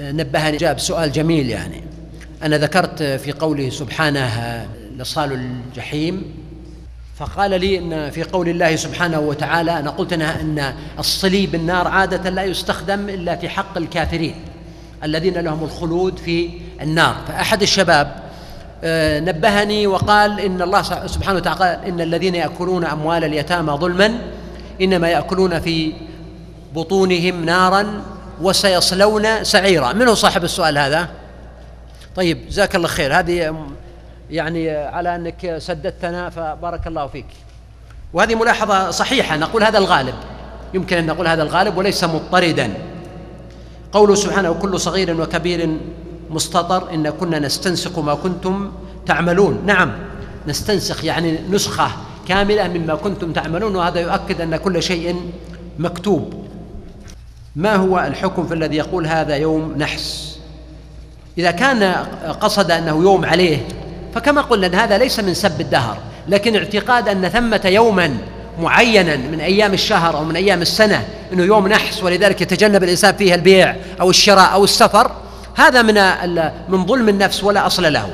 نبهني 0.00 0.56
جاب 0.56 0.78
سؤال 0.78 1.12
جميل 1.12 1.50
يعني. 1.50 1.82
أنا 2.42 2.58
ذكرت 2.58 3.02
في 3.02 3.32
قوله 3.32 3.70
سبحانه 3.70 4.66
لصال 4.96 5.32
الجحيم 5.32 6.24
فقال 7.16 7.60
لي 7.60 7.78
إن 7.78 8.10
في 8.10 8.22
قول 8.22 8.48
الله 8.48 8.76
سبحانه 8.76 9.20
وتعالى 9.20 9.78
أنا 9.78 9.90
قلت 9.90 10.12
أنا 10.12 10.40
إن 10.40 10.74
الصليب 10.98 11.54
النار 11.54 11.88
عادة 11.88 12.30
لا 12.30 12.44
يستخدم 12.44 13.08
إلا 13.08 13.36
في 13.36 13.48
حق 13.48 13.76
الكافرين 13.76 14.34
الذين 15.04 15.34
لهم 15.34 15.64
الخلود 15.64 16.18
في 16.18 16.50
النار. 16.80 17.16
فأحد 17.28 17.62
الشباب 17.62 18.26
آه، 18.84 19.20
نبهني 19.20 19.86
وقال 19.86 20.40
إن 20.40 20.62
الله 20.62 21.06
سبحانه 21.06 21.38
وتعالى 21.38 21.58
قال 21.58 21.84
إن 21.84 22.00
الذين 22.00 22.34
يأكلون 22.34 22.84
أموال 22.84 23.24
اليتامى 23.24 23.72
ظلما 23.72 24.18
إنما 24.80 25.08
يأكلون 25.08 25.60
في 25.60 25.92
بطونهم 26.74 27.44
نارا 27.44 28.02
وسيصلون 28.40 29.44
سعيرا. 29.44 29.92
من 29.92 30.08
هو 30.08 30.14
صاحب 30.14 30.44
السؤال 30.44 30.78
هذا؟ 30.78 31.08
طيب 32.16 32.48
جزاك 32.48 32.76
الله 32.76 32.88
خير. 32.88 33.18
هذه 33.18 33.56
يعني 34.30 34.70
على 34.70 35.16
أنك 35.16 35.58
سددتنا 35.58 36.30
فبارك 36.30 36.86
الله 36.86 37.06
فيك. 37.06 37.26
وهذه 38.12 38.34
ملاحظة 38.34 38.90
صحيحة. 38.90 39.36
نقول 39.36 39.64
هذا 39.64 39.78
الغالب. 39.78 40.14
يمكن 40.74 40.96
أن 40.96 41.06
نقول 41.06 41.28
هذا 41.28 41.42
الغالب 41.42 41.76
وليس 41.76 42.04
مضطردا. 42.04 42.74
قوله 43.92 44.14
سبحانه 44.14 44.50
وكل 44.50 44.80
صغير 44.80 45.20
وكبير 45.20 45.76
مستطر 46.30 46.94
إن 46.94 47.10
كنا 47.10 47.38
نستنسخ 47.38 47.98
ما 47.98 48.14
كنتم 48.14 48.72
تعملون. 49.06 49.62
نعم 49.66 49.92
نستنسخ 50.46 51.04
يعني 51.04 51.38
نسخة 51.50 51.90
كاملة 52.28 52.68
مما 52.68 52.94
كنتم 52.94 53.32
تعملون 53.32 53.76
وهذا 53.76 54.00
يؤكد 54.00 54.40
أن 54.40 54.56
كل 54.56 54.82
شيء 54.82 55.30
مكتوب. 55.78 56.45
ما 57.56 57.74
هو 57.74 57.98
الحكم 57.98 58.46
في 58.46 58.54
الذي 58.54 58.76
يقول 58.76 59.06
هذا 59.06 59.36
يوم 59.36 59.74
نحس؟ 59.78 60.38
إذا 61.38 61.50
كان 61.50 61.82
قصد 62.40 62.70
أنه 62.70 63.02
يوم 63.02 63.24
عليه 63.24 63.58
فكما 64.14 64.40
قلنا 64.40 64.66
أن 64.66 64.74
هذا 64.74 64.98
ليس 64.98 65.20
من 65.20 65.34
سب 65.34 65.60
الدهر 65.60 65.98
لكن 66.28 66.56
اعتقاد 66.56 67.08
أن 67.08 67.28
ثمة 67.28 67.60
يوما 67.64 68.16
معينا 68.60 69.16
من 69.16 69.40
أيام 69.40 69.72
الشهر 69.72 70.16
أو 70.16 70.24
من 70.24 70.36
أيام 70.36 70.62
السنة 70.62 71.04
أنه 71.32 71.42
يوم 71.42 71.68
نحس 71.68 72.02
ولذلك 72.02 72.40
يتجنب 72.40 72.84
الإنسان 72.84 73.14
فيه 73.14 73.34
البيع 73.34 73.76
أو 74.00 74.10
الشراء 74.10 74.52
أو 74.52 74.64
السفر 74.64 75.10
هذا 75.54 75.82
من 75.82 75.94
من 76.68 76.86
ظلم 76.86 77.08
النفس 77.08 77.44
ولا 77.44 77.66
أصل 77.66 77.92
له. 77.92 78.10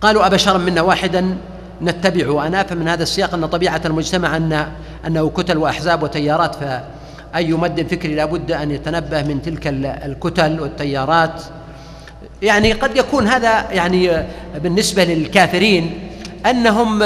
قالوا 0.00 0.26
أبشرا 0.26 0.58
منا 0.58 0.82
واحدا 0.82 1.36
نتبع 1.82 2.30
وأنا 2.30 2.62
فمن 2.62 2.88
هذا 2.88 3.02
السياق 3.02 3.34
أن 3.34 3.46
طبيعة 3.46 3.80
المجتمع 3.84 4.36
أن 4.36 4.66
أنه 5.06 5.30
كتل 5.30 5.58
وأحزاب 5.58 6.02
وتيارات 6.02 6.54
ف 6.54 6.64
أي 7.36 7.52
مد 7.52 7.86
فكري 7.90 8.14
لابد 8.14 8.52
أن 8.52 8.70
يتنبه 8.70 9.22
من 9.22 9.42
تلك 9.42 9.66
الكتل 10.04 10.60
والتيارات. 10.60 11.42
يعني 12.42 12.72
قد 12.72 12.96
يكون 12.96 13.26
هذا 13.26 13.70
يعني 13.70 14.26
بالنسبة 14.62 15.04
للكافرين 15.04 15.98
أنهم 16.46 17.02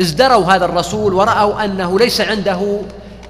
ازدروا 0.00 0.44
هذا 0.44 0.64
الرسول 0.64 1.14
ورأوا 1.14 1.64
أنه 1.64 1.98
ليس 1.98 2.20
عنده 2.20 2.80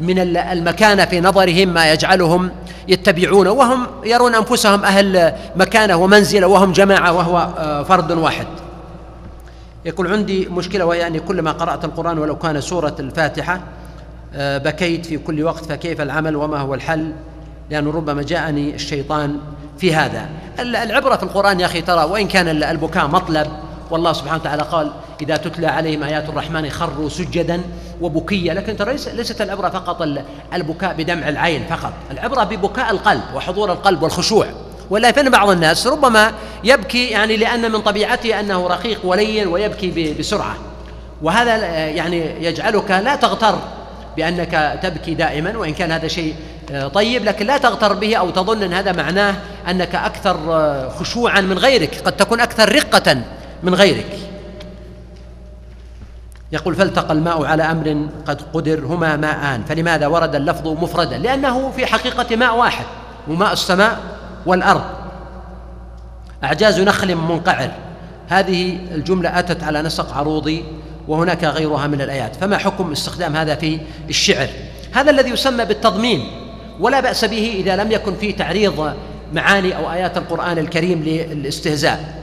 من 0.00 0.18
المكانة 0.36 1.04
في 1.04 1.20
نظرهم 1.20 1.68
ما 1.68 1.92
يجعلهم 1.92 2.50
يتبعونه 2.88 3.50
وهم 3.50 3.86
يرون 4.04 4.34
أنفسهم 4.34 4.84
أهل 4.84 5.32
مكانة 5.56 5.96
ومنزلة 5.96 6.46
وهم 6.46 6.72
جماعة 6.72 7.12
وهو 7.12 7.48
آه، 7.58 7.82
فرد 7.82 8.12
واحد. 8.12 8.46
يقول 9.84 10.12
عندي 10.12 10.48
مشكلة 10.48 10.84
وهي 10.84 11.06
أني 11.06 11.20
كلما 11.20 11.52
قرأت 11.52 11.84
القرآن 11.84 12.18
ولو 12.18 12.36
كان 12.36 12.60
سورة 12.60 12.94
الفاتحة 13.00 13.60
بكيت 14.36 15.06
في 15.06 15.18
كل 15.18 15.42
وقت 15.42 15.64
فكيف 15.64 16.00
العمل 16.00 16.36
وما 16.36 16.58
هو 16.58 16.74
الحل؟ 16.74 17.12
لأنه 17.70 17.90
ربما 17.90 18.22
جاءني 18.22 18.74
الشيطان 18.74 19.38
في 19.78 19.94
هذا. 19.94 20.28
العبرة 20.60 21.16
في 21.16 21.22
القرآن 21.22 21.60
يا 21.60 21.66
أخي 21.66 21.80
ترى 21.80 22.04
وإن 22.04 22.28
كان 22.28 22.62
البكاء 22.62 23.06
مطلب 23.06 23.46
والله 23.90 24.12
سبحانه 24.12 24.40
وتعالى 24.40 24.62
قال 24.62 24.92
إذا 25.22 25.36
تتلى 25.36 25.66
عليهم 25.66 26.02
آيات 26.02 26.28
الرحمن 26.28 26.70
خروا 26.70 27.08
سجدا 27.08 27.60
وبكيا 28.00 28.54
لكن 28.54 28.76
ترى 28.76 28.96
ليست 29.14 29.40
العبرة 29.40 29.68
فقط 29.68 30.08
البكاء 30.54 30.94
بدمع 30.94 31.28
العين 31.28 31.64
فقط 31.70 31.92
العبرة 32.10 32.44
ببكاء 32.44 32.90
القلب 32.90 33.22
وحضور 33.34 33.72
القلب 33.72 34.02
والخشوع. 34.02 34.46
ولا 34.90 35.12
فإن 35.12 35.30
بعض 35.30 35.50
الناس 35.50 35.86
ربما 35.86 36.32
يبكي 36.64 37.06
يعني 37.06 37.36
لأن 37.36 37.72
من 37.72 37.80
طبيعته 37.80 38.40
أنه 38.40 38.66
رقيق 38.66 39.00
ولين 39.04 39.48
ويبكي 39.48 40.14
بسرعة. 40.14 40.54
وهذا 41.22 41.56
يعني 41.86 42.44
يجعلك 42.44 42.90
لا 42.90 43.14
تغتر 43.16 43.58
بأنك 44.16 44.80
تبكي 44.82 45.14
دائما 45.14 45.58
وإن 45.58 45.74
كان 45.74 45.92
هذا 45.92 46.08
شيء 46.08 46.34
آه، 46.72 46.88
طيب 46.88 47.24
لكن 47.24 47.46
لا 47.46 47.58
تغتر 47.58 47.92
به 47.92 48.16
أو 48.16 48.30
تظن 48.30 48.62
أن 48.62 48.72
هذا 48.72 48.92
معناه 48.92 49.34
أنك 49.70 49.94
أكثر 49.94 50.36
آه، 50.54 50.88
خشوعا 50.88 51.40
من 51.40 51.58
غيرك. 51.58 52.00
قد 52.04 52.12
تكون 52.12 52.40
أكثر 52.40 52.72
رقة 52.72 53.22
من 53.62 53.74
غيرك. 53.74 54.18
يقول 56.52 56.74
فالتقى 56.74 57.12
الماء 57.12 57.44
على 57.44 57.62
أمر 57.62 58.06
قد 58.26 58.42
قدر 58.52 58.84
هما 58.84 59.16
ماءان. 59.16 59.64
فلماذا 59.64 60.06
ورد 60.06 60.34
اللفظ 60.34 60.68
مفردا؟ 60.68 61.18
لأنه 61.18 61.70
في 61.70 61.86
حقيقة 61.86 62.36
ماء 62.36 62.56
واحد 62.56 62.84
وماء 63.28 63.52
السماء 63.52 63.98
والأرض. 64.46 64.84
أعجاز 66.44 66.80
نخل 66.80 67.14
منقعر. 67.14 67.70
هذه 68.28 68.78
الجملة 68.94 69.38
أتت 69.38 69.64
على 69.64 69.82
نسق 69.82 70.16
عروضي 70.16 70.64
وهناك 71.08 71.44
غيرها 71.44 71.86
من 71.86 72.00
الآيات. 72.00 72.36
فما 72.36 72.58
حكم 72.58 72.92
استخدام 72.92 73.36
هذا 73.36 73.54
في 73.54 73.80
الشعر؟ 74.08 74.48
هذا 74.92 75.10
الذي 75.10 75.30
يسمى 75.30 75.64
بالتضمين 75.64 76.30
ولا 76.80 77.00
بأس 77.00 77.24
به 77.24 77.54
إذا 77.58 77.76
لم 77.76 77.92
يكن 77.92 78.16
فيه 78.16 78.36
تعريض 78.36 78.94
معاني 79.32 79.76
أو 79.76 79.92
آيات 79.92 80.16
القرآن 80.18 80.58
الكريم 80.58 81.02
للاستهزاء. 81.02 82.22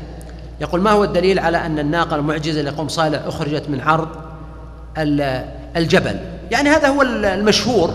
يقول 0.61 0.81
ما 0.81 0.91
هو 0.91 1.03
الدليل 1.03 1.39
على 1.39 1.65
أن 1.65 1.79
الناقة 1.79 2.15
المعجزة 2.15 2.61
لقوم 2.61 2.87
صالح 2.87 3.21
أخرجت 3.25 3.69
من 3.69 3.81
عرض 3.81 4.09
الجبل؟ 5.77 6.19
يعني 6.51 6.69
هذا 6.69 6.87
هو 6.87 7.01
المشهور 7.01 7.93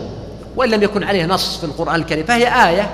وإن 0.57 0.71
لم 0.71 0.83
يكن 0.83 1.03
عليه 1.03 1.27
نص 1.27 1.57
في 1.57 1.65
القرآن 1.65 1.95
الكريم. 1.95 2.25
فهي 2.25 2.69
آية. 2.69 2.91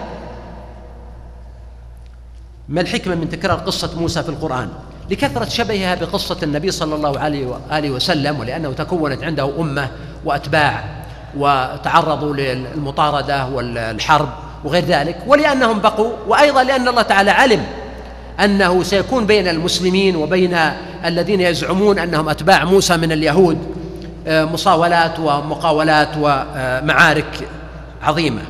ما 2.69 2.81
الحكمة 2.81 3.15
من 3.15 3.29
تكرار 3.29 3.59
قصة 3.59 4.01
موسى 4.01 4.23
في 4.23 4.29
القرآن؟ 4.29 4.69
لكثرة 5.11 5.45
شبهها 5.49 5.95
بقصة 5.95 6.37
النبي 6.43 6.71
صلى 6.71 6.95
الله 6.95 7.19
عليه 7.19 7.47
وآله 7.47 7.91
وسلم 7.91 8.41
ولأنه 8.41 8.73
تكونت 8.73 9.25
عنده 9.25 9.51
أمة 9.61 9.89
وأتباع 10.25 10.85
وتعرضوا 11.37 12.35
للمطاردة 12.35 13.47
والحرب 13.47 14.29
وغير 14.65 14.85
ذلك 14.85 15.19
ولأنهم 15.27 15.81
بقوا 15.81 16.11
وأيضا 16.27 16.63
لأن 16.63 16.89
الله 16.89 17.03
تعالى 17.03 17.31
علم 17.31 17.67
أنه 18.45 18.83
سيكون 18.83 19.27
بين 19.27 19.49
المسلمين 19.49 20.17
وبين 20.17 20.59
الذين 21.05 21.41
يزعمون 21.41 21.99
أنهم 21.99 22.29
أتباع 22.29 22.65
موسى 22.65 22.97
من 22.97 23.13
اليهود 23.13 23.59
آه، 24.27 24.45
مصاولات 24.45 25.19
ومقاولات 25.19 26.09
ومعارك 26.21 27.49
عظيمة. 28.03 28.43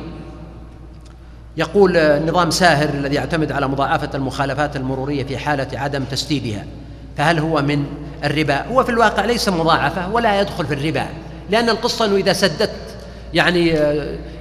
يقول 1.57 2.21
نظام 2.25 2.51
ساهر 2.51 2.89
الذي 2.89 3.15
يعتمد 3.15 3.51
على 3.51 3.67
مضاعفة 3.67 4.09
المخالفات 4.15 4.75
المرورية 4.75 5.23
في 5.23 5.37
حالة 5.37 5.67
عدم 5.73 6.03
تسديدها. 6.03 6.65
فهل 7.17 7.39
هو 7.39 7.61
من 7.61 7.85
الربا؟ 8.23 8.65
هو 8.65 8.83
في 8.83 8.89
الواقع 8.89 9.25
ليس 9.25 9.49
مضاعفة 9.49 10.09
ولا 10.09 10.41
يدخل 10.41 10.65
في 10.65 10.73
الربا. 10.73 11.05
لأن 11.49 11.69
القصة 11.69 12.05
أنه 12.05 12.15
إذا 12.15 12.33
سددت 12.33 12.71
يعني 13.33 13.67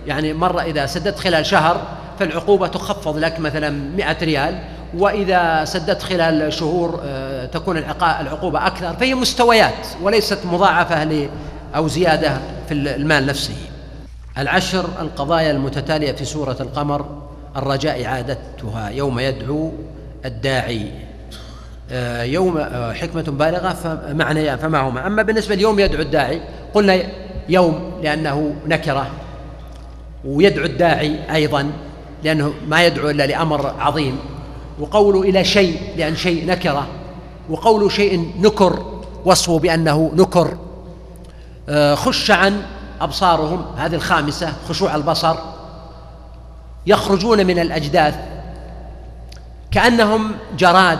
يعني 0.07 0.33
مرة 0.33 0.62
إذا 0.62 0.87
سددت 0.87 1.19
خلال 1.19 1.47
شهر 1.47 1.83
فالعقوبة 2.19 2.67
تخفض 2.67 3.19
لك 3.19 3.41
مثلا 3.41 3.71
100 3.71 4.17
ريال. 4.23 4.59
وإذا 4.97 5.65
سددت 5.65 6.03
خلال 6.03 6.53
شهور 6.53 7.01
آه، 7.05 7.47
تكون 7.47 7.77
العقوبة 7.77 8.67
أكثر. 8.67 8.93
فهي 8.93 9.15
مستويات 9.15 9.87
وليست 10.03 10.39
مضاعفة 10.45 11.29
أو 11.77 11.89
زيادة 11.89 12.39
في 12.69 12.75
المال 12.75 13.27
نفسه. 13.27 13.69
العشر 14.38 14.85
القضايا 15.00 15.50
المتتالية 15.50 16.12
في 16.12 16.25
سورة 16.25 16.56
القمر 16.61 17.23
الرجاء 17.56 18.05
إعادتها 18.05 18.88
يوم 18.88 19.19
يدعو 19.19 19.73
الداعي. 20.25 20.91
آه، 21.93 22.23
يوم 22.23 22.56
آه، 22.56 22.93
حكمة 22.93 23.23
بالغة 23.23 23.73
فمعنى 23.73 24.56
فما 24.56 24.81
هما 24.81 25.06
أما 25.06 25.23
بالنسبة 25.23 25.55
ليوم 25.55 25.79
يدعو 25.79 26.03
الداعي 26.03 26.41
قلنا 26.75 27.03
يوم 27.49 27.93
لأنه 28.03 28.55
نكرة 28.67 29.11
ويدعو 30.25 30.65
الداعي 30.65 31.35
أيضا 31.35 31.73
لأنه 32.25 32.53
ما 32.69 32.87
يدعو 32.87 33.11
إلا 33.11 33.27
لأمر 33.27 33.75
عظيم. 33.79 34.19
وقوله 34.81 35.23
إلى 35.23 35.44
شيء 35.44 35.81
لأن 35.97 36.17
شيء 36.17 36.47
نكرة. 36.47 36.87
وقوله 37.50 37.88
شيء 37.88 38.32
نكر 38.41 39.03
وصفه 39.25 39.59
بأنه 39.59 40.12
نكر. 40.15 40.56
آه، 41.69 41.94
خش 41.94 42.31
عن 42.31 42.62
أبصارهم 43.00 43.64
هذه 43.76 43.94
الخامسة 43.94 44.52
خشوع 44.69 44.94
البصر 44.94 45.37
يخرجون 46.87 47.47
من 47.47 47.58
الأجداث 47.58 48.14
كأنهم 49.70 50.32
جراد 50.58 50.99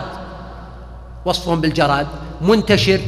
وصفهم 1.25 1.61
بالجراد 1.61 2.07
منتشر 2.41 3.01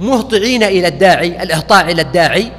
مهطعين 0.00 0.62
إلى 0.62 0.88
الداعي 0.88 1.42
الإهطاع 1.42 1.80
إلى 1.80 2.02
الداعي 2.02 2.52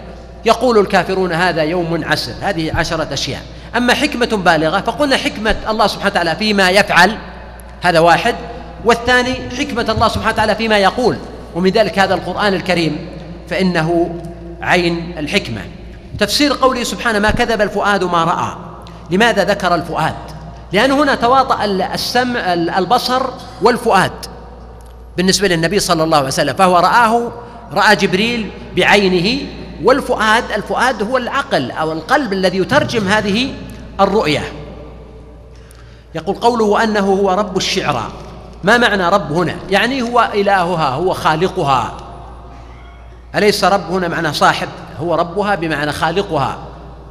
يقول 0.45 0.79
الكافرون 0.79 1.31
هذا 1.31 1.63
يوم 1.63 2.05
عسر 2.05 2.33
هذه 2.41 2.75
عشرة 2.75 3.13
أشياء. 3.13 3.41
أما 3.77 3.93
حكمة 3.93 4.25
بالغة 4.25 4.79
فقلنا 4.81 5.17
حكمة 5.17 5.55
الله 5.69 5.87
سبحانه 5.87 6.11
وتعالى 6.11 6.35
فيما 6.35 6.69
يفعل 6.69 7.17
هذا 7.81 7.99
واحد. 7.99 8.35
والثاني 8.85 9.33
حكمة 9.57 9.85
الله 9.89 10.07
سبحانه 10.07 10.33
وتعالى 10.33 10.55
فيما 10.55 10.77
يقول. 10.77 11.17
ومن 11.55 11.69
ذلك 11.69 11.99
هذا 11.99 12.13
القرآن 12.13 12.53
الكريم 12.53 13.07
فإنه 13.49 14.15
عين 14.65 15.15
الحكمة. 15.17 15.61
تفسير 16.19 16.53
قوله 16.53 16.83
سبحانه 16.83 17.19
ما 17.19 17.31
كذب 17.31 17.61
الفؤاد 17.61 18.03
ما 18.03 18.23
رأى. 18.23 18.55
لماذا 19.11 19.43
ذكر 19.43 19.75
الفؤاد؟ 19.75 20.15
لأن 20.73 20.91
هنا 20.91 21.15
تواطأ 21.15 21.65
السمع 21.65 22.53
البصر 22.53 23.21
والفؤاد. 23.61 24.11
بالنسبة 25.17 25.47
للنبي 25.47 25.79
صلى 25.79 26.03
الله 26.03 26.17
عليه 26.17 26.27
وسلم 26.27 26.53
فهو 26.53 26.77
رآه 26.77 27.31
رأى 27.73 27.95
جبريل 27.95 28.51
بعينه 28.75 29.47
والفؤاد 29.83 30.43
الفؤاد 30.55 31.03
هو 31.03 31.17
العقل 31.17 31.71
أو 31.71 31.91
القلب 31.91 32.33
الذي 32.33 32.57
يترجم 32.57 33.07
هذه 33.07 33.53
الرؤية. 33.99 34.43
يقول 36.15 36.35
قوله 36.35 36.83
أنه 36.83 37.13
هو 37.13 37.31
رب 37.31 37.57
الشعرى. 37.57 38.03
ما 38.63 38.77
معنى 38.77 39.09
رب 39.09 39.31
هنا؟ 39.31 39.55
يعني 39.69 40.01
هو 40.01 40.29
إلهها 40.33 40.89
هو 40.89 41.13
خالقها. 41.13 41.97
أليس 43.35 43.63
رب 43.63 43.91
هنا 43.91 44.07
معنى 44.07 44.33
صاحب؟ 44.33 44.67
هو 44.99 45.15
ربها 45.15 45.55
بمعنى 45.55 45.91
خالقها. 45.91 46.57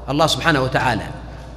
الله 0.08 0.26
سبحانه 0.26 0.62
وتعالى. 0.62 1.02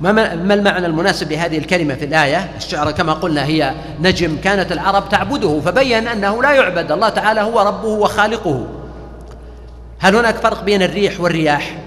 ما 0.01 0.53
المعنى 0.53 0.85
المناسب 0.85 1.31
لهذه 1.31 1.57
الكلمة 1.57 1.95
في 1.95 2.05
الآية؟ 2.05 2.49
الشعر 2.57 2.91
كما 2.91 3.13
قلنا 3.13 3.45
هي 3.45 3.73
نجم 4.01 4.37
كانت 4.43 4.71
العرب 4.71 5.09
تعبده 5.09 5.61
فبين 5.65 6.07
أنه 6.07 6.43
لا 6.43 6.51
يعبد. 6.51 6.91
الله 6.91 7.09
تعالى 7.09 7.41
هو 7.41 7.59
ربه 7.59 7.87
وخالقه. 7.87 8.67
هل 9.99 10.15
هناك 10.15 10.35
فرق 10.35 10.63
بين 10.63 10.81
الريح 10.81 11.21
والرياح؟ 11.21 11.77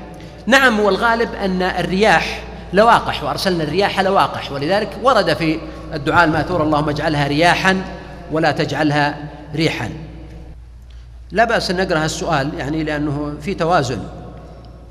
نعم 0.47 0.81
والغالب 0.81 1.35
أن 1.35 1.63
الرياح 1.63 2.43
لواقح 2.73 3.25
وأرسلنا 3.25 3.65
الرياح 3.65 4.01
لواقح 4.01 4.53
ولذلك 4.53 4.89
ورد 5.03 5.35
في 5.35 5.59
الدعاء 5.95 6.25
المأثور 6.25 6.63
اللهم 6.63 6.89
اجعلها 6.89 7.27
رياحا 7.27 7.83
ولا 8.33 8.51
تجعلها 8.51 9.15
ريحا. 9.55 9.91
لا 11.33 11.45
بأس 11.45 11.71
أن 11.71 11.77
نقرأ 11.77 12.05
السؤال 12.05 12.51
يعني 12.59 12.85
لأنه 12.85 13.35
في 13.41 13.55
توازن. 13.55 14.01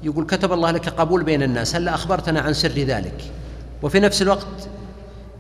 يقول 0.04 0.26
كتب 0.26 0.54
الله 0.54 0.72
لك 0.72 0.90
قبول 0.90 1.24
بين 1.24 1.44
الناس 1.44 1.76
هل 1.76 1.88
أخبرتنا 1.88 2.42
عن 2.42 2.54
سر 2.54 2.70
ذلك؟ 2.70 3.24
وفي 3.82 4.00
نفس 4.00 4.22
الوقت 4.22 4.48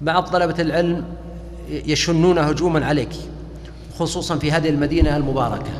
بعض 0.01 0.23
طلبة 0.23 0.61
العلم 0.61 1.03
يشنون 1.69 2.37
هجوما 2.37 2.85
عليك 2.85 3.09
خصوصا 3.99 4.37
في 4.37 4.51
هذه 4.51 4.69
المدينة 4.69 5.17
المباركة. 5.17 5.71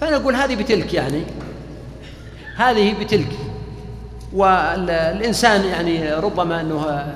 فأنا 0.00 0.16
أقول 0.16 0.34
هذه 0.34 0.56
بتلك 0.56 0.94
يعني 0.94 1.22
هذه 2.56 2.94
بتلك. 3.04 3.32
والإنسان 4.32 5.64
يعني 5.64 6.12
ربما 6.14 6.60
أنه 6.60 7.06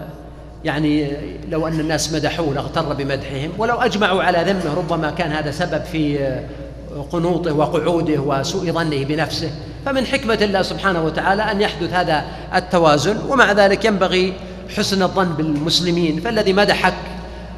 يعني 0.65 1.17
لو 1.51 1.69
أن 1.69 1.81
الناس 1.81 2.13
مدحوه 2.13 2.55
لاغتر 2.55 2.93
بمدحهم 2.93 3.51
ولو 3.59 3.75
أجمعوا 3.75 4.23
على 4.23 4.53
ذمه 4.53 4.75
ربما 4.75 5.11
كان 5.11 5.33
هذا 5.33 5.51
سبب 5.51 5.85
في 5.85 6.19
قنوطه 7.13 7.53
وقعوده 7.53 8.21
وسوء 8.21 8.73
ظنه 8.73 9.05
بنفسه 9.05 9.51
فمن 9.87 10.07
حكمة 10.07 10.39
الله 10.43 10.63
سبحانه 10.63 11.05
وتعالى 11.05 11.43
أن 11.43 11.61
يحدث 11.61 11.93
هذا 11.93 12.25
التوازن 12.55 13.17
ومع 13.29 13.53
ذلك 13.53 13.85
ينبغي 13.85 14.35
حسن 14.77 15.03
الظن 15.03 15.29
بالمسلمين 15.29 16.21
فالذي 16.21 16.53
مدحك 16.53 16.95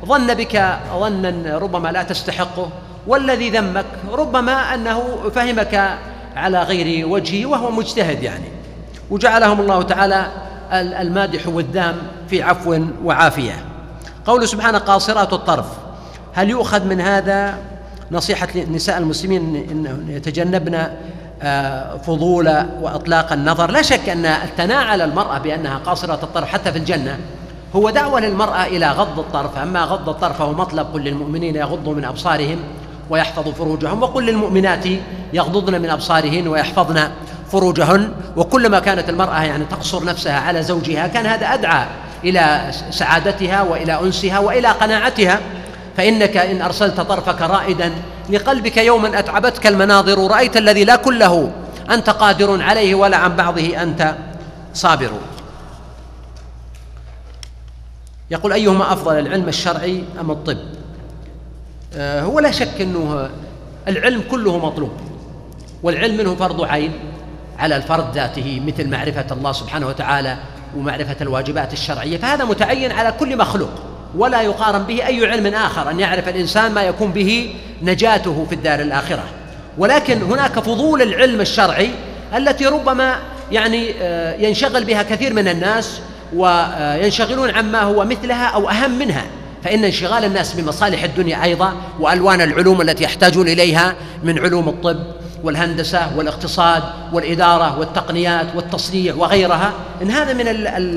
ظن 0.07 0.35
بك 0.35 0.79
ظنا 0.99 1.59
ربما 1.59 1.89
لا 1.89 2.03
تستحقه 2.03 2.69
والذي 3.07 3.51
ذمك 3.51 3.85
ربما 4.13 4.53
أنه 4.53 5.31
فهمك 5.35 5.99
على 6.37 6.63
غير 6.63 7.09
وجهه 7.09 7.47
وهو 7.47 7.71
مجتهد 7.71 8.23
يعني. 8.23 8.49
وجعلهم 9.11 9.61
الله 9.61 9.83
تعالى 9.83 10.27
المادح 10.73 11.49
والذام 11.49 11.97
في 12.29 12.43
عفو 12.43 12.81
وعافية. 13.05 13.65
قول 14.27 14.49
سبحانه 14.49 14.79
قاصرات 14.79 15.33
الطرف 15.33 15.67
هل 16.35 16.51
يؤخذ 16.51 16.85
من 16.85 17.01
هذا 17.01 17.59
نصيحة 18.11 18.49
لنساء 18.55 18.99
المسلمين 18.99 19.57
أن 19.71 20.07
يتجنبن 20.09 20.87
آه، 21.43 21.97
فضول 21.97 22.49
وإطلاق 22.81 23.33
النظر. 23.33 23.71
لا 23.71 23.83
شك 23.83 24.09
أن 24.09 24.27
الثناء 24.27 24.85
على 24.85 25.05
المرأة 25.05 25.39
بأنها 25.39 25.79
قاصرة 25.79 26.19
الطرف 26.23 26.49
حتى 26.49 26.73
في 26.73 26.79
الجنة 26.79 27.19
هو 27.77 27.91
دعوة 27.91 28.21
للمرأة 28.21 28.67
إلى 28.67 28.91
غض 28.91 29.19
الطرف. 29.19 29.59
أما 29.59 29.85
غض 29.85 30.09
الطرف 30.09 30.39
فهو 30.39 30.53
مطلب 30.53 30.97
للمؤمنين 30.97 31.57
يغضوا 31.57 31.95
من 31.95 32.05
أبصارهم 32.05 32.59
ويحفظوا 33.11 33.53
فروجهم 33.53 34.03
وقل 34.03 34.27
للمؤمنات 34.27 34.85
يغضضن 35.33 35.83
من 35.83 35.91
أبصارهن 35.91 36.49
ويحفظن 36.49 37.09
فروجهن. 37.53 38.09
وكلما 38.37 38.79
كانت 38.79 39.09
المرأة 39.09 39.43
يعني 39.43 39.65
تقصر 39.65 40.05
نفسها 40.05 40.41
على 40.41 40.63
زوجها 40.63 41.07
كان 41.07 41.27
هذا 41.27 41.47
أدعى 41.47 41.87
إلى 42.25 42.71
سعادتها 42.91 43.63
وإلى 43.63 44.01
أنسها 44.01 44.39
وإلى 44.39 44.69
قناعتها. 44.69 45.41
فإنك 45.97 46.37
إن 46.37 46.63
أرسلت 46.63 47.01
طرفك 47.01 47.43
رائدا 47.43 47.93
لقلبك 48.31 48.77
يوما 48.77 49.19
أتعبتك 49.19 49.67
المناظر 49.67 50.31
رأيت 50.31 50.57
الذي 50.57 50.85
لا 50.85 50.97
كله 50.97 51.53
أنت 51.91 52.11
قادر 52.11 52.63
عليه 52.63 52.95
ولا 52.95 53.17
عن 53.17 53.37
بعضه 53.37 53.83
أنت 53.83 54.15
صابر. 54.75 55.11
يقول 58.31 58.53
أيهما 58.53 58.93
أفضل 58.93 59.19
العلم 59.19 59.49
الشرعي 59.49 60.05
أم 60.21 60.31
الطب؟ 60.31 60.59
آه، 61.95 62.23
هو 62.23 62.41
لا 62.41 62.51
شك 62.51 62.81
أنه 62.81 63.31
العلم 63.89 64.23
كله 64.31 64.59
مطلوب 64.67 64.93
والعلم 65.83 66.17
منه 66.17 66.35
فرض 66.35 66.65
عين 66.65 66.93
على 67.59 67.77
الفرد 67.77 68.15
ذاته 68.15 68.63
مثل 68.67 68.91
معرفة 68.91 69.27
الله 69.31 69.53
سبحانه 69.53 69.87
وتعالى 69.87 70.37
ومعرفة 70.77 71.17
الواجبات 71.21 71.73
الشرعية 71.73 72.17
فهذا 72.17 72.45
متعين 72.45 72.93
على 72.93 73.13
كل 73.13 73.39
مخلوق. 73.39 73.94
ولا 74.17 74.43
يقارن 74.43 74.83
به 74.83 75.07
أي 75.07 75.27
علم 75.27 75.47
آخر 75.47 75.91
أن 75.91 76.01
يعرف 76.01 76.29
الإنسان 76.29 76.73
ما 76.73 76.83
يكون 76.83 77.13
به 77.13 77.55
نجاته 77.83 78.47
في 78.49 78.55
الدار 78.55 78.81
الآخرة. 78.81 79.25
ولكن 79.79 80.23
هناك 80.23 80.59
فضول 80.59 81.03
العلم 81.03 81.41
الشرعي 81.41 81.91
التي 82.37 82.67
ربما 82.67 83.17
يعني 83.53 83.91
آه، 84.01 84.37
ينشغل 84.37 84.85
بها 84.85 85.03
كثير 85.03 85.33
من 85.33 85.49
الناس 85.49 86.01
وينشغلون 86.35 87.51
عما 87.51 87.83
هو 87.83 88.05
مثلها 88.05 88.47
أو 88.47 88.71
أهم 88.71 88.99
منها. 88.99 89.25
فإن 89.65 89.85
انشغال 89.85 90.25
الناس 90.25 90.53
بمصالح 90.53 91.05
الدنيا 91.05 91.45
أيضا 91.45 91.73
وألوان 92.01 92.41
العلوم 92.41 92.81
التي 92.81 93.05
يحتاجون 93.05 93.49
إليها 93.49 93.95
من 94.23 94.39
علوم 94.39 94.69
الطب 94.69 94.99
والهندسة 95.45 96.17
والاقتصاد 96.17 96.83
والإدارة 97.13 97.79
والتقنيات 97.79 98.47
والتصنيع 98.55 99.15
وغيرها 99.15 99.73
إن 100.03 100.11
هذا 100.11 100.33
من 100.33 100.45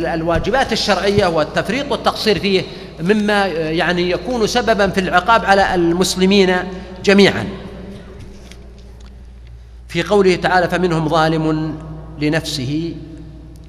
الواجبات 0.06 0.74
الشرعية 0.74 1.28
والتفريط 1.28 1.92
والتقصير 1.92 2.40
فيه 2.40 2.64
مما 3.00 3.46
يعني 3.48 4.12
يكون 4.12 4.48
سببا 4.48 4.88
في 4.88 5.00
العقاب 5.00 5.46
على 5.46 5.76
المسلمين 5.76 6.56
جميعا. 7.04 7.48
في 9.88 10.04
قوله 10.04 10.36
تعالى 10.36 10.70
فمنهم 10.70 11.10
ظالم 11.10 11.76
لنفسه. 12.22 12.96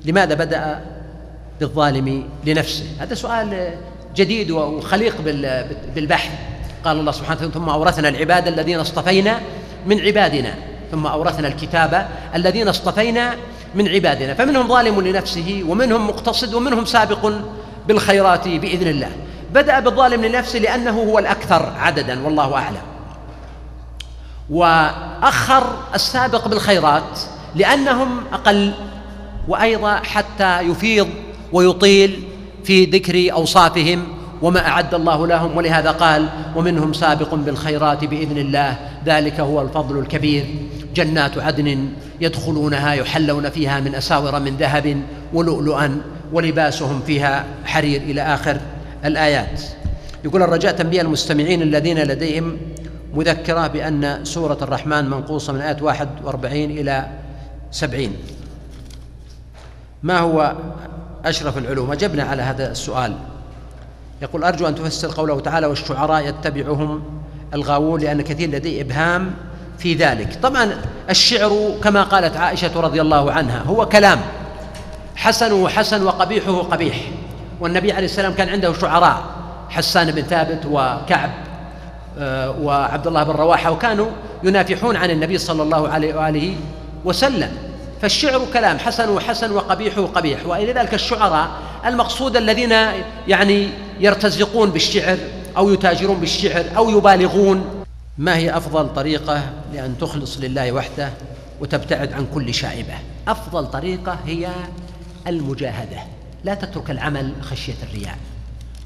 لماذا 0.04 0.34
بدأ 0.34 0.84
بالظالم 1.60 2.24
لنفسه؟ 2.44 2.84
هذا 2.98 3.14
سؤال 3.14 3.74
جديد 4.16 4.50
وخليق 4.50 5.14
بالبحث. 5.94 6.30
قال 6.84 7.00
الله 7.00 7.12
سبحانه 7.12 7.36
وتعالى 7.36 7.54
ثم 7.54 7.68
أورثنا 7.68 8.08
العباد 8.08 8.48
الذين 8.48 8.80
اصطفينا 8.80 9.40
من 9.86 10.00
عبادنا. 10.00 10.54
ثم 10.92 11.06
أورثنا 11.06 11.48
الكتاب 11.48 12.08
الذين 12.34 12.68
اصطفينا 12.68 13.34
من 13.74 13.88
عبادنا. 13.88 14.34
فمنهم 14.34 14.68
ظالم 14.68 15.00
لنفسه 15.00 15.64
ومنهم 15.68 16.08
مقتصد 16.08 16.54
ومنهم 16.54 16.84
سابق 16.84 17.32
بالخيرات 17.88 18.48
بإذن 18.48 18.88
الله. 18.88 19.10
بدأ 19.54 19.80
بالظالم 19.80 20.24
لنفسه 20.24 20.58
لأنه 20.58 20.90
هو 20.90 21.18
الأكثر 21.18 21.72
عددا 21.78 22.24
والله 22.24 22.54
أعلم. 22.54 22.82
وأخر 24.50 25.76
السابق 25.94 26.48
بالخيرات 26.48 27.20
لأنهم 27.54 28.20
أقل 28.32 28.72
وأيضا 29.48 29.96
حتى 29.96 30.60
يفيض 30.60 31.08
ويطيل 31.52 32.22
في 32.64 32.84
ذكر 32.84 33.32
أوصافهم 33.32 34.04
وما 34.42 34.68
أعد 34.68 34.94
الله 34.94 35.26
لهم 35.26 35.56
ولهذا 35.56 35.90
قال 35.90 36.28
ومنهم 36.56 36.92
سابق 36.92 37.34
بالخيرات 37.34 38.04
بإذن 38.04 38.38
الله. 38.38 38.76
ذلك 39.06 39.40
هو 39.40 39.62
الفضل 39.62 39.98
الكبير. 39.98 40.46
جنات 40.94 41.38
عدن 41.38 41.88
يدخلونها 42.20 42.92
يحلون 42.92 43.50
فيها 43.50 43.80
من 43.80 43.94
أساور 43.94 44.40
من 44.40 44.56
ذهب 44.56 45.02
ولؤلؤا. 45.32 46.00
ولباسهم 46.32 47.00
فيها 47.06 47.44
حرير 47.64 48.00
إلى 48.00 48.22
آخر 48.22 48.60
الآيات. 49.04 49.62
يقول 50.24 50.42
الرجاء 50.42 50.72
تنبيه 50.72 51.00
المستمعين 51.00 51.62
الذين 51.62 51.98
لديهم 51.98 52.56
مذكرة 53.14 53.66
بأن 53.66 54.24
سورة 54.24 54.58
الرحمن 54.62 55.10
منقوصة 55.10 55.52
من 55.52 55.60
آية 55.60 55.76
41 55.82 56.70
إلى 56.70 57.06
70 57.70 58.16
ما 60.02 60.18
هو 60.18 60.56
أشرف 61.24 61.58
العلوم؟ 61.58 61.92
أجبنا 61.92 62.22
على 62.22 62.42
هذا 62.42 62.70
السؤال. 62.70 63.14
يقول 64.22 64.44
أرجو 64.44 64.68
أن 64.68 64.74
تفسر 64.74 65.12
قوله 65.14 65.40
تعالى 65.40 65.66
والشعراء 65.66 66.28
يتبعهم 66.28 67.02
الغاوون 67.54 68.00
لأن 68.00 68.22
كثير 68.22 68.50
لديه 68.50 68.82
إبهام 68.82 69.34
في 69.78 69.94
ذلك. 69.94 70.38
طبعا 70.42 70.70
الشعر 71.10 71.74
كما 71.84 72.02
قالت 72.02 72.36
عائشة 72.36 72.80
رضي 72.80 73.00
الله 73.00 73.32
عنها 73.32 73.62
هو 73.62 73.86
كلام. 73.86 74.18
حسنه 75.18 75.68
حسن 75.68 76.02
وقبيحه 76.02 76.62
قبيح. 76.62 76.96
والنبي 77.60 77.92
عليه 77.92 78.04
السلام 78.04 78.32
كان 78.32 78.48
عنده 78.48 78.72
شعراء 78.72 79.24
حسان 79.70 80.10
بن 80.10 80.22
ثابت 80.22 80.66
وكعب 80.66 81.30
آه، 82.18 82.50
وعبد 82.50 83.06
الله 83.06 83.22
بن 83.22 83.30
رواحة 83.30 83.70
وكانوا 83.70 84.06
ينافحون 84.44 84.96
عن 84.96 85.10
النبي 85.10 85.38
صلى 85.38 85.62
الله 85.62 85.88
عليه 85.88 86.14
وآله 86.14 86.56
وسلم. 87.04 87.52
فالشعر 88.02 88.46
كلام 88.52 88.78
حسن 88.78 89.20
حسن 89.20 89.50
وقبيح 89.50 89.98
قبيح 89.98 90.46
ولذلك 90.46 90.94
الشعراء 90.94 91.48
المقصود 91.86 92.36
الذين 92.36 92.74
يعني 93.28 93.68
يرتزقون 94.00 94.70
بالشعر 94.70 95.18
أو 95.56 95.72
يتاجرون 95.72 96.20
بالشعر 96.20 96.64
أو 96.76 96.90
يبالغون. 96.90 97.84
ما 98.18 98.36
هي 98.36 98.56
أفضل 98.56 98.94
طريقة 98.94 99.42
لأن 99.72 99.98
تخلص 100.00 100.38
لله 100.40 100.72
وحده 100.72 101.10
وتبتعد 101.60 102.12
عن 102.12 102.26
كل 102.34 102.54
شائبة؟ 102.54 102.94
أفضل 103.28 103.66
طريقة 103.66 104.18
هي 104.26 104.48
المجاهدة. 105.28 105.98
لا 106.44 106.54
تترك 106.54 106.90
العمل 106.90 107.32
خشية 107.40 107.74
الرياء 107.82 108.16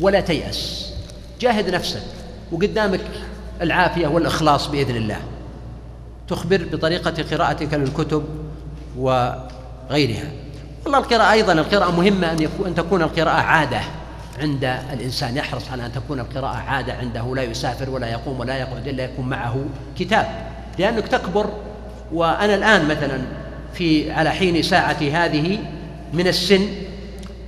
ولا 0.00 0.20
تيأس. 0.20 0.92
جاهد 1.40 1.70
نفسك 1.70 2.02
وقدامك 2.52 3.00
العافية 3.62 4.06
والإخلاص 4.06 4.66
بإذن 4.66 4.96
الله. 4.96 5.20
تخبر 6.28 6.66
بطريقة 6.72 7.36
قراءتك 7.36 7.74
للكتب 7.74 8.24
وغيرها. 8.98 10.30
والله 10.84 10.98
القراءة 10.98 11.32
أيضا 11.32 11.52
القراءة 11.52 11.90
مهمة 11.90 12.32
أن, 12.32 12.42
يكون 12.42 12.66
أن 12.66 12.74
تكون 12.74 13.02
القراءة 13.02 13.40
عادة 13.40 13.80
عند 14.38 14.64
الإنسان. 14.64 15.36
يحرص 15.36 15.70
على 15.70 15.86
أن 15.86 15.92
تكون 15.92 16.20
القراءة 16.20 16.56
عادة 16.56 16.94
عنده 16.94 17.34
لا 17.34 17.42
يسافر 17.42 17.90
ولا 17.90 18.06
يقوم 18.08 18.40
ولا 18.40 18.58
يقعد 18.58 18.88
إلا 18.88 19.04
يكون 19.04 19.28
معه 19.28 19.64
كتاب. 19.98 20.26
لأنك 20.78 21.08
تكبر 21.08 21.50
وأنا 22.12 22.54
الآن 22.54 22.88
مثلا 22.88 23.22
في 23.74 24.12
على 24.12 24.30
حين 24.30 24.62
ساعتي 24.62 25.12
هذه 25.12 25.58
من 26.12 26.26
السن. 26.26 26.68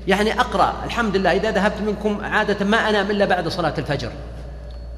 يعني 0.09 0.41
أقرأ 0.41 0.75
الحمد 0.85 1.17
لله 1.17 1.33
إذا 1.33 1.51
ذهبت 1.51 1.81
منكم 1.87 2.25
عادة 2.25 2.65
ما 2.65 2.91
أنام 2.91 3.11
إلا 3.11 3.25
بعد 3.25 3.49
صلاة 3.49 3.75
الفجر. 3.79 4.11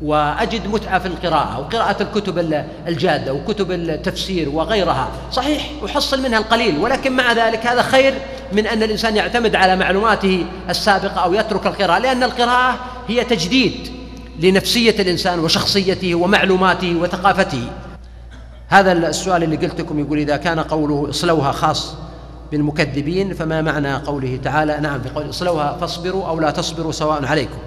وأجد 0.03 0.67
متعة 0.67 0.99
في 0.99 1.07
القراءة 1.07 1.61
وقراءة 1.61 2.03
الكتب 2.03 2.65
الجادة 2.89 3.35
وكتب 3.35 3.73
التفسير 3.73 4.49
وغيرها. 4.49 5.09
صحيح 5.33 5.71
أحصل 5.85 6.23
منها 6.23 6.39
القليل 6.39 6.79
ولكن 6.79 7.13
مع 7.13 7.33
ذلك 7.33 7.67
هذا 7.67 7.83
خير 7.83 8.15
من 8.53 8.67
أن 8.67 8.83
الإنسان 8.83 9.17
يعتمد 9.17 9.57
على 9.57 9.77
معلوماته 9.77 10.47
السابقة 10.71 11.25
أو 11.25 11.35
يترك 11.35 11.67
القراءة 11.67 11.99
لأن 11.99 12.23
القراءة 12.23 12.79
هي 13.09 13.25
تجديد 13.25 13.93
لنفسية 14.41 15.03
الإنسان 15.03 15.39
وشخصيته 15.39 16.15
ومعلوماته 16.15 16.97
وثقافته. 16.97 17.63
هذا 18.69 18.93
السؤال 18.93 19.43
اللي 19.43 19.57
قلت 19.57 19.81
لكم 19.81 20.01
يقول 20.01 20.19
إذا 20.19 20.37
كان 20.37 20.61
قوله 20.61 21.11
اصلوها 21.11 21.53
خاص. 21.53 21.95
بالمكذبين 22.53 23.35
فما 23.35 23.63
معنى 23.63 23.95
قوله 23.95 24.39
تعالى؟ 24.45 24.79
نعم 24.81 25.01
في 25.01 25.09
قول 25.09 25.31
اصلوها 25.31 25.77
فاصبروا 25.81 26.27
أو 26.27 26.41
لا 26.41 26.51
تصبروا 26.51 26.93
سواء 26.93 27.25
عليكم. 27.25 27.59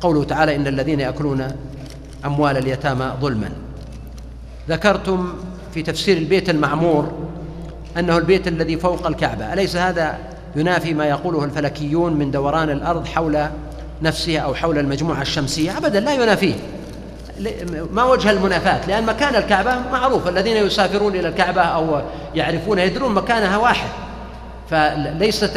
قوله 0.00 0.24
تعالى 0.24 0.56
إن 0.56 0.66
الذين 0.66 1.00
يأكلون 1.00 1.48
أموال 2.24 2.56
اليتامى 2.56 3.12
ظلما. 3.20 3.50
ذكرتم 4.68 5.28
في 5.74 5.82
تفسير 5.82 6.16
البيت 6.16 6.50
المعمور 6.50 7.12
أنه 7.98 8.18
البيت 8.18 8.48
الذي 8.48 8.76
فوق 8.76 9.06
الكعبة. 9.06 9.52
أليس 9.52 9.76
هذا 9.76 10.18
ينافي 10.56 10.94
ما 10.94 11.06
يقوله 11.06 11.44
الفلكيون 11.44 12.12
من 12.12 12.30
دوران 12.30 12.70
الأرض 12.70 13.06
حول 13.06 13.46
نفسها 14.02 14.40
أو 14.40 14.54
حول 14.54 14.78
المجموعة 14.78 15.22
الشمسية؟ 15.22 15.78
أبدا 15.78 16.00
لا 16.00 16.14
ينافيه. 16.14 16.54
ما 17.92 18.04
وجه 18.04 18.30
المنافاة؟ 18.30 18.86
لأن 18.86 19.06
مكان 19.06 19.34
الكعبة 19.34 19.78
معروف. 19.92 20.28
الذين 20.28 20.56
يسافرون 20.56 21.14
إلى 21.14 21.28
الكعبة 21.28 21.60
أو 21.60 22.00
يعرفون 22.34 22.78
يدرون 22.78 23.14
مكانها 23.14 23.56
واحد. 23.56 23.88
فليست 24.70 25.52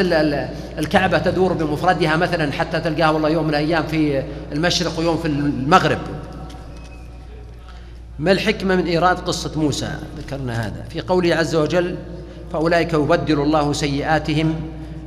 الكعبة 0.78 1.18
تدور 1.18 1.52
بمفردها 1.52 2.16
مثلا 2.16 2.52
حتى 2.52 2.80
تلقاها 2.80 3.10
والله 3.10 3.28
يوم 3.28 3.44
من 3.44 3.50
الأيام 3.50 3.86
في 3.86 4.22
المشرق 4.52 4.98
ويوم 4.98 5.16
في 5.16 5.28
المغرب. 5.28 5.98
ما 8.18 8.32
الحكمة 8.32 8.76
من 8.76 8.86
إيراد 8.86 9.18
قصة 9.18 9.60
موسى؟ 9.60 9.90
ذكرنا 10.18 10.66
هذا. 10.66 10.84
في 10.90 11.00
قوله 11.00 11.34
عز 11.36 11.54
وجل 11.54 11.96
فأولئك 12.52 12.92
يبدل 12.92 13.40
الله 13.40 13.72
سيئاتهم 13.72 14.54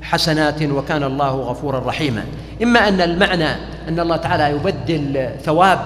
حسنات 0.02 0.62
وكان 0.62 1.04
الله 1.04 1.36
غفورا 1.36 1.80
رحيما. 1.80 2.24
إما 2.64 2.88
أن 2.88 3.02
المعنى 3.02 3.50
أن 3.88 4.00
الله 4.00 4.18
تعالى 4.18 4.56
يبدل 4.56 5.30
ثواب 5.44 5.80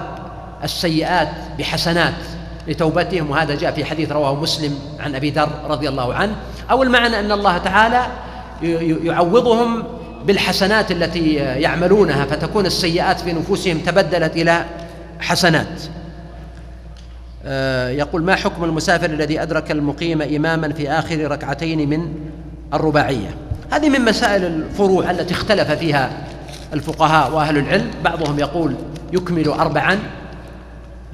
السيئات 0.64 1.28
بحسنات. 1.58 2.37
لتوبتهم 2.68 3.30
وهذا 3.30 3.54
جاء 3.54 3.72
في 3.72 3.84
حديث 3.84 4.12
رواه 4.12 4.34
مسلم 4.34 4.78
عن 5.00 5.14
أبي 5.14 5.30
ذر 5.30 5.48
رضي 5.68 5.88
الله 5.88 6.14
عنه. 6.14 6.36
أو 6.70 6.82
المعنى 6.82 7.20
أن 7.20 7.32
الله 7.32 7.58
تعالى 7.58 8.06
يعوضهم 9.02 9.84
بالحسنات 10.26 10.90
التي 10.90 11.34
يعملونها 11.34 12.24
فتكون 12.24 12.66
السيئات 12.66 13.20
في 13.20 13.32
نفوسهم 13.32 13.78
تبدلت 13.78 14.36
إلى 14.36 14.64
حسنات. 15.20 15.82
آه، 17.44 17.88
يقول 17.88 18.22
ما 18.22 18.36
حكم 18.36 18.64
المسافر 18.64 19.10
الذي 19.10 19.42
أدرك 19.42 19.70
المقيم 19.70 20.22
إماما 20.22 20.72
في 20.72 20.90
آخر 20.90 21.30
ركعتين 21.30 21.88
من 21.88 22.14
الرباعية؟ 22.74 23.34
هذه 23.70 23.88
من 23.88 24.04
مسائل 24.04 24.44
الفروع 24.44 25.10
التي 25.10 25.34
اختلف 25.34 25.70
فيها 25.70 26.10
الفقهاء 26.72 27.32
وأهل 27.32 27.58
العلم. 27.58 27.90
بعضهم 28.04 28.38
يقول 28.38 28.74
يكمل 29.12 29.48
أربعا 29.48 29.98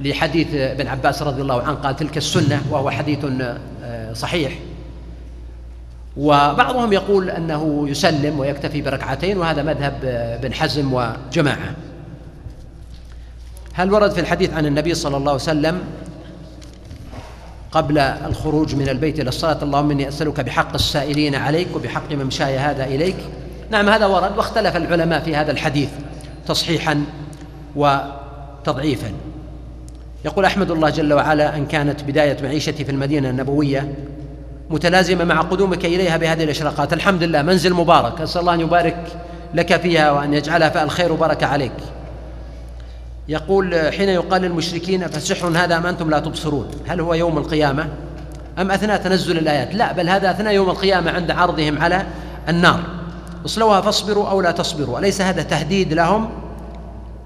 لحديث 0.00 0.54
ابن 0.54 0.86
عباس 0.86 1.22
رضي 1.22 1.42
الله 1.42 1.62
عنه 1.62 1.74
قال 1.74 1.96
تلك 1.96 2.16
السنة 2.16 2.62
وهو 2.70 2.90
حديث 2.90 3.18
آه، 3.82 4.12
صحيح. 4.12 4.52
وبعضهم 6.16 6.92
يقول 6.92 7.30
أنه 7.30 7.88
يسلم 7.88 8.38
ويكتفي 8.38 8.82
بركعتين 8.82 9.38
وهذا 9.38 9.62
مذهب 9.62 9.94
بن 10.42 10.54
حزم 10.54 10.92
وجماعة. 10.92 11.74
هل 13.72 13.92
ورد 13.92 14.10
في 14.10 14.20
الحديث 14.20 14.52
عن 14.54 14.66
النبي 14.66 14.94
صلى 14.94 15.16
الله 15.16 15.32
عليه 15.32 15.42
وسلم 15.42 15.80
قبل 17.72 17.98
الخروج 17.98 18.74
من 18.74 18.88
البيت 18.88 19.20
إلى 19.20 19.28
الصلاة 19.28 19.62
اللهم 19.62 19.90
إني 19.90 20.08
أسألك 20.08 20.40
بحق 20.40 20.74
السائلين 20.74 21.34
عليك 21.34 21.68
وبحق 21.76 22.12
ممشاي 22.12 22.58
هذا 22.58 22.84
إليك؟ 22.84 23.16
نعم 23.70 23.88
هذا 23.88 24.06
ورد 24.06 24.36
واختلف 24.36 24.76
العلماء 24.76 25.20
في 25.20 25.36
هذا 25.36 25.52
الحديث 25.52 25.88
تصحيحا 26.46 27.04
وتضعيفا. 27.76 29.12
يقول 30.24 30.44
أحمد 30.44 30.70
الله 30.70 30.90
جل 30.90 31.12
وعلا 31.12 31.56
إن 31.56 31.66
كانت 31.66 32.02
بداية 32.04 32.36
معيشتي 32.42 32.84
في 32.84 32.90
المدينة 32.90 33.30
النبوية 33.30 33.94
متلازمة 34.70 35.24
مع 35.24 35.40
قدومك 35.40 35.84
إليها 35.84 36.16
بهذه 36.16 36.44
الإشراقات. 36.44 36.92
الحمد 36.92 37.22
لله 37.22 37.42
منزل 37.42 37.74
مبارك. 37.74 38.20
أسأل 38.20 38.40
الله 38.40 38.54
أن 38.54 38.60
يبارك 38.60 38.96
لك 39.54 39.80
فيها 39.80 40.10
وأن 40.10 40.34
يجعلها 40.34 40.68
فالخير 40.68 40.84
الخير 40.84 41.12
وبركة 41.12 41.46
عليك. 41.46 41.72
يقول 43.28 43.92
حين 43.92 44.08
يقال 44.08 44.42
للمشركين 44.42 45.06
فسحر 45.06 45.48
هذا 45.48 45.76
أم 45.76 45.86
أنتم 45.86 46.10
لا 46.10 46.18
تبصرون؟ 46.18 46.70
هل 46.86 47.00
هو 47.00 47.14
يوم 47.14 47.38
القيامة 47.38 47.88
أم 48.58 48.70
أثناء 48.70 48.96
تنزل 48.96 49.38
الآيات؟ 49.38 49.74
لا 49.74 49.92
بل 49.92 50.08
هذا 50.08 50.30
أثناء 50.30 50.54
يوم 50.54 50.70
القيامة 50.70 51.10
عند 51.10 51.30
عرضهم 51.30 51.78
على 51.78 52.06
النار. 52.48 52.80
اصلوها 53.46 53.80
فاصبروا 53.80 54.28
أو 54.28 54.40
لا 54.40 54.50
تصبروا. 54.50 54.98
أليس 54.98 55.20
هذا 55.20 55.42
تهديد 55.42 55.92
لهم؟ 55.92 56.30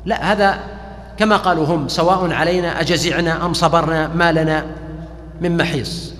لا 0.05 0.33
هذا 0.33 0.59
كما 1.19 1.37
قالوا 1.37 1.67
هم 1.67 1.89
سواء 1.89 2.33
علينا 2.33 2.81
أجزعنا 2.81 3.47
أم 3.47 3.53
صبرنا 3.55 4.09
ما 4.09 4.33
لنا 4.33 4.67
من 5.41 5.57
محيص. 5.57 6.15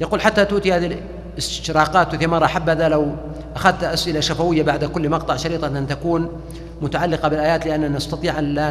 يقول 0.00 0.20
حتى 0.20 0.44
تؤتي 0.44 0.72
هذه 0.72 0.98
الاستشراقات 1.32 2.14
وثمار 2.14 2.48
حبذا 2.48 2.88
لو 2.88 3.12
أخذت 3.56 3.84
أسئلة 3.84 4.20
شفوية 4.20 4.62
بعد 4.62 4.84
كل 4.84 5.08
مقطع 5.08 5.36
شريطة 5.36 5.66
أن 5.66 5.86
تكون 5.86 6.40
متعلقة 6.82 7.28
بالآيات 7.28 7.66
لأننا 7.66 7.88
نستطيع 7.88 8.38
أن 8.38 8.54
لا 8.54 8.70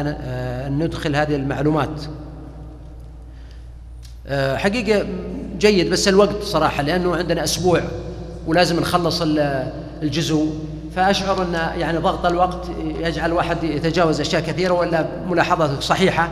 أن 0.66 0.78
ندخل 0.78 1.16
هذه 1.16 1.36
المعلومات. 1.36 2.02
آه، 4.26 4.56
حقيقة 4.56 5.06
جيد 5.58 5.90
بس 5.90 6.08
الوقت 6.08 6.42
صراحة 6.42 6.82
لأنه 6.82 7.16
عندنا 7.16 7.44
أسبوع 7.44 7.82
ولازم 8.46 8.80
نخلص 8.80 9.22
الجزء. 10.02 10.52
فأشعر 10.98 11.42
أن 11.42 11.54
يعني 11.80 11.98
ضغط 11.98 12.26
الوقت 12.26 12.66
يجعل 13.00 13.30
الواحد 13.30 13.64
يتجاوز 13.64 14.20
أشياء 14.20 14.42
كثيرة 14.42 14.72
ولا 14.72 15.06
ملاحظة 15.28 15.80
صحيحة. 15.80 16.28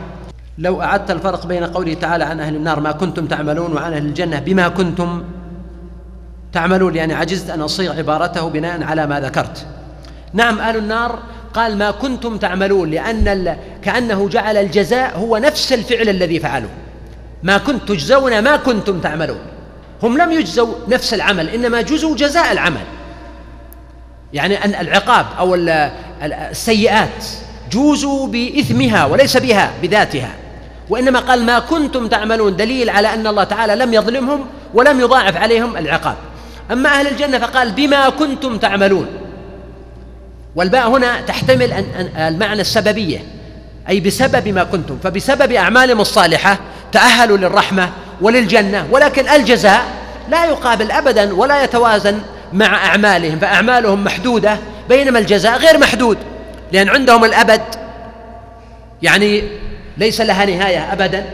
لو 0.57 0.81
أعدت 0.81 1.11
الفرق 1.11 1.45
بين 1.45 1.63
قوله 1.63 1.93
تعالى 1.93 2.23
عن 2.23 2.39
أهل 2.39 2.55
النار 2.55 2.79
ما 2.79 2.91
كنتم 2.91 3.25
تعملون 3.27 3.73
وعن 3.73 3.93
أهل 3.93 4.05
الجنة 4.05 4.39
بما 4.39 4.67
كنتم 4.67 5.23
تعملون 6.53 6.95
يعني 6.95 7.13
عجزت 7.13 7.49
أن 7.49 7.61
أصيغ 7.61 7.97
عبارته 7.97 8.49
بناء 8.49 8.83
على 8.83 9.07
ما 9.07 9.19
ذكرت. 9.19 9.65
نعم 10.33 10.59
أهل 10.59 10.77
النار 10.77 11.19
قال 11.53 11.77
ما 11.77 11.91
كنتم 11.91 12.37
تعملون 12.37 12.89
لأن 12.89 13.57
كأنه 13.81 14.29
جعل 14.29 14.57
الجزاء 14.57 15.17
هو 15.17 15.37
نفس 15.37 15.73
الفعل 15.73 16.09
الذي 16.09 16.39
فعلوه. 16.39 16.71
ما 17.43 17.57
كنت 17.57 17.87
تجزون 17.87 18.43
ما 18.43 18.57
كنتم 18.57 18.99
تعملون. 18.99 19.39
هم 20.03 20.17
لم 20.17 20.31
يجزوا 20.31 20.73
نفس 20.87 21.13
العمل 21.13 21.49
إنما 21.49 21.81
جزوا 21.81 22.15
جزاء 22.15 22.51
العمل. 22.51 22.83
يعني 24.33 24.65
أن 24.65 24.75
العقاب 24.75 25.25
أو 25.39 25.55
السيئات 26.21 27.25
جوزوا 27.71 28.27
بإثمها 28.27 29.05
وليس 29.05 29.37
بها 29.37 29.71
بذاتها. 29.81 30.29
وإنما 30.89 31.19
قال 31.19 31.45
ما 31.45 31.59
كنتم 31.59 32.07
تعملون 32.07 32.55
دليل 32.55 32.89
على 32.89 33.13
أن 33.13 33.27
الله 33.27 33.43
تعالى 33.43 33.75
لم 33.75 33.93
يظلمهم 33.93 34.45
ولم 34.73 34.99
يضاعف 34.99 35.37
عليهم 35.37 35.77
العقاب. 35.77 36.15
أما 36.71 36.89
أهل 36.89 37.07
الجنة 37.07 37.39
فقال 37.39 37.71
بما 37.71 38.09
كنتم 38.09 38.57
تعملون. 38.57 39.07
والباء 40.55 40.89
هنا 40.89 41.21
تحتمل 41.21 41.85
المعنى 42.17 42.61
السببية 42.61 43.19
أي 43.89 43.99
بسبب 43.99 44.47
ما 44.47 44.63
كنتم. 44.63 44.97
فبسبب 45.03 45.51
أعمالهم 45.51 46.01
الصالحة 46.01 46.59
تأهلوا 46.91 47.37
للرحمة 47.37 47.89
وللجنة 48.21 48.87
ولكن 48.91 49.29
الجزاء 49.29 49.85
لا 50.29 50.45
يقابل 50.45 50.91
أبدا 50.91 51.33
ولا 51.33 51.63
يتوازن 51.63 52.19
مع 52.53 52.85
أعمالهم 52.85 53.39
فأعمالهم 53.39 54.03
محدودة 54.03 54.59
بينما 54.89 55.19
الجزاء 55.19 55.57
غير 55.57 55.77
محدود 55.77 56.17
لأن 56.71 56.89
عندهم 56.89 57.25
الأبد. 57.25 57.61
يعني 59.01 59.43
ليس 59.97 60.21
لها 60.21 60.45
نهاية 60.45 60.93
أبدا 60.93 61.25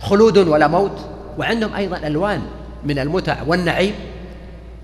خلود 0.00 0.38
ولا 0.38 0.68
موت 0.68 0.98
وعندهم 1.38 1.74
أيضا 1.74 1.96
ألوان 1.96 2.42
من 2.84 2.98
المتع 2.98 3.36
والنعيم 3.46 3.94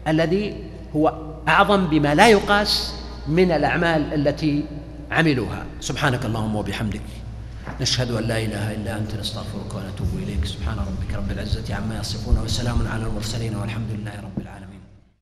الذي 0.09 0.57
هو 0.97 1.15
أعظم 1.49 1.87
بما 1.87 2.15
لا 2.15 2.29
يقاس 2.29 2.95
من 3.29 3.53
الأعمال 3.53 4.15
التي 4.15 4.65
عملوها. 5.11 5.65
سبحانك 5.81 6.25
اللهم 6.25 6.57
وبحمدك 6.57 7.01
نشهد 7.81 8.11
أن 8.11 8.25
لا 8.25 8.39
إله 8.39 8.73
إلا 8.73 8.97
أنت 8.97 9.15
نستغفرك 9.21 9.75
ونتوب 9.75 10.09
إليك. 10.23 10.45
سبحان 10.45 10.77
ربك 10.79 11.15
رب 11.17 11.31
العزة 11.31 11.75
عما 11.75 11.99
يصفون 12.01 12.39
وسلام 12.45 12.89
على 12.93 13.03
المرسلين 13.03 13.57
والحمد 13.57 13.91
لله 13.91 14.13
رب 14.13 14.43
العالمين. 14.43 14.52